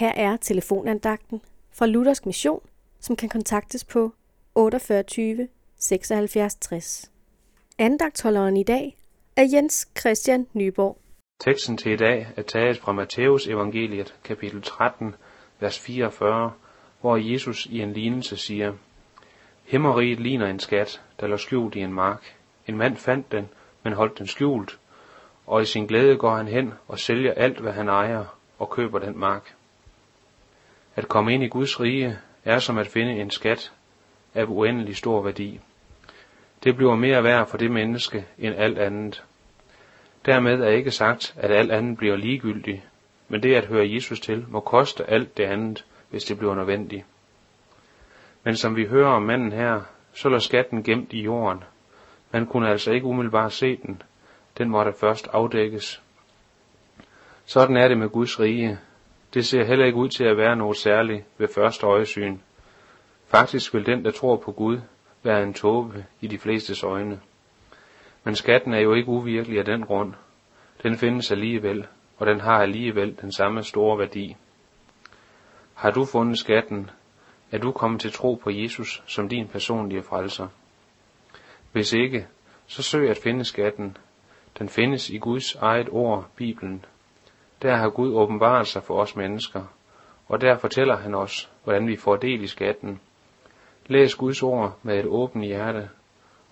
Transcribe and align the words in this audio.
Her 0.00 0.12
er 0.16 0.36
telefonandagten 0.36 1.42
fra 1.72 1.86
Luthersk 1.86 2.26
Mission, 2.26 2.60
som 3.00 3.16
kan 3.16 3.28
kontaktes 3.28 3.84
på 3.84 4.12
48 4.54 5.48
76 5.76 6.54
60. 6.54 7.10
Andagtholderen 7.78 8.56
i 8.56 8.62
dag 8.62 8.96
er 9.36 9.44
Jens 9.52 9.88
Christian 9.98 10.46
Nyborg. 10.52 10.98
Teksten 11.40 11.76
til 11.76 11.92
i 11.92 11.96
dag 11.96 12.26
er 12.36 12.42
taget 12.42 12.78
fra 12.78 12.92
Matthæus 12.92 13.46
evangeliet, 13.46 14.14
kapitel 14.24 14.62
13, 14.62 15.14
vers 15.60 15.78
44, 15.78 16.52
hvor 17.00 17.16
Jesus 17.16 17.66
i 17.66 17.80
en 17.80 17.92
lignelse 17.92 18.36
siger, 18.36 18.72
Himmeriget 19.64 20.20
ligner 20.20 20.46
en 20.46 20.60
skat, 20.60 21.02
der 21.20 21.26
lå 21.26 21.36
skjult 21.36 21.74
i 21.74 21.80
en 21.80 21.92
mark. 21.92 22.36
En 22.66 22.76
mand 22.76 22.96
fandt 22.96 23.32
den, 23.32 23.48
men 23.84 23.92
holdt 23.92 24.18
den 24.18 24.26
skjult, 24.26 24.78
og 25.46 25.62
i 25.62 25.64
sin 25.64 25.86
glæde 25.86 26.16
går 26.16 26.36
han 26.36 26.48
hen 26.48 26.72
og 26.88 26.98
sælger 26.98 27.32
alt, 27.32 27.60
hvad 27.60 27.72
han 27.72 27.88
ejer, 27.88 28.24
og 28.58 28.70
køber 28.70 28.98
den 28.98 29.18
mark. 29.18 29.54
At 30.96 31.08
komme 31.08 31.34
ind 31.34 31.42
i 31.42 31.48
Guds 31.48 31.80
rige 31.80 32.18
er 32.44 32.58
som 32.58 32.78
at 32.78 32.86
finde 32.86 33.12
en 33.12 33.30
skat 33.30 33.72
af 34.34 34.44
uendelig 34.44 34.96
stor 34.96 35.22
værdi. 35.22 35.60
Det 36.64 36.76
bliver 36.76 36.96
mere 36.96 37.24
værd 37.24 37.48
for 37.48 37.58
det 37.58 37.70
menneske 37.70 38.26
end 38.38 38.54
alt 38.54 38.78
andet. 38.78 39.24
Dermed 40.26 40.60
er 40.60 40.70
ikke 40.70 40.90
sagt, 40.90 41.34
at 41.36 41.50
alt 41.50 41.72
andet 41.72 41.98
bliver 41.98 42.16
ligegyldigt, 42.16 42.80
men 43.28 43.42
det 43.42 43.54
at 43.54 43.66
høre 43.66 43.92
Jesus 43.92 44.20
til 44.20 44.44
må 44.48 44.60
koste 44.60 45.10
alt 45.10 45.36
det 45.36 45.44
andet, 45.44 45.84
hvis 46.10 46.24
det 46.24 46.38
bliver 46.38 46.54
nødvendigt. 46.54 47.04
Men 48.44 48.56
som 48.56 48.76
vi 48.76 48.86
hører 48.86 49.08
om 49.08 49.22
manden 49.22 49.52
her, 49.52 49.80
så 50.12 50.28
lå 50.28 50.38
skatten 50.38 50.82
gemt 50.82 51.12
i 51.12 51.22
jorden. 51.22 51.64
Man 52.32 52.46
kunne 52.46 52.70
altså 52.70 52.92
ikke 52.92 53.06
umiddelbart 53.06 53.52
se 53.52 53.76
den. 53.76 54.02
Den 54.58 54.70
måtte 54.70 54.92
først 55.00 55.28
afdækkes. 55.32 56.02
Sådan 57.44 57.76
er 57.76 57.88
det 57.88 57.98
med 57.98 58.08
Guds 58.08 58.40
rige. 58.40 58.78
Det 59.34 59.46
ser 59.46 59.64
heller 59.64 59.86
ikke 59.86 59.98
ud 59.98 60.08
til 60.08 60.24
at 60.24 60.36
være 60.36 60.56
noget 60.56 60.76
særligt 60.76 61.24
ved 61.38 61.48
første 61.48 61.86
øjesyn. 61.86 62.38
Faktisk 63.26 63.74
vil 63.74 63.86
den, 63.86 64.04
der 64.04 64.10
tror 64.10 64.36
på 64.36 64.52
Gud, 64.52 64.80
være 65.22 65.42
en 65.42 65.54
tåbe 65.54 66.06
i 66.20 66.26
de 66.26 66.38
flestes 66.38 66.82
øjne. 66.82 67.20
Men 68.24 68.34
skatten 68.34 68.74
er 68.74 68.80
jo 68.80 68.94
ikke 68.94 69.08
uvirkelig 69.08 69.58
af 69.58 69.64
den 69.64 69.86
grund. 69.86 70.14
Den 70.82 70.96
findes 70.96 71.30
alligevel, 71.30 71.86
og 72.18 72.26
den 72.26 72.40
har 72.40 72.62
alligevel 72.62 73.16
den 73.20 73.32
samme 73.32 73.62
store 73.62 73.98
værdi. 73.98 74.36
Har 75.74 75.90
du 75.90 76.04
fundet 76.04 76.38
skatten, 76.38 76.90
er 77.50 77.58
du 77.58 77.72
kommet 77.72 78.00
til 78.00 78.12
tro 78.12 78.34
på 78.34 78.50
Jesus 78.50 79.02
som 79.06 79.28
din 79.28 79.48
personlige 79.48 80.02
frelser. 80.02 80.48
Hvis 81.72 81.92
ikke, 81.92 82.26
så 82.66 82.82
søg 82.82 83.10
at 83.10 83.18
finde 83.22 83.44
skatten. 83.44 83.96
Den 84.58 84.68
findes 84.68 85.10
i 85.10 85.18
Guds 85.18 85.54
eget 85.54 85.88
ord, 85.90 86.28
Bibelen. 86.36 86.84
Der 87.62 87.76
har 87.76 87.90
Gud 87.90 88.14
åbenbaret 88.14 88.66
sig 88.66 88.82
for 88.82 89.00
os 89.00 89.16
mennesker, 89.16 89.62
og 90.28 90.40
der 90.40 90.58
fortæller 90.58 90.96
han 90.96 91.14
os, 91.14 91.50
hvordan 91.64 91.86
vi 91.86 91.96
får 91.96 92.16
del 92.16 92.42
i 92.42 92.46
skatten. 92.46 93.00
Læs 93.86 94.14
Guds 94.14 94.42
ord 94.42 94.78
med 94.82 94.98
et 94.98 95.06
åbent 95.06 95.44
hjerte, 95.44 95.90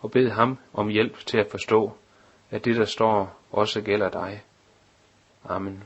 og 0.01 0.11
bed 0.11 0.31
ham 0.31 0.59
om 0.75 0.89
hjælp 0.89 1.19
til 1.19 1.39
at 1.39 1.51
forstå, 1.51 1.93
at 2.51 2.65
det, 2.65 2.77
der 2.77 2.85
står, 2.85 3.37
også 3.53 3.83
gælder 3.83 4.09
dig. 4.09 4.43
Amen. 5.45 5.85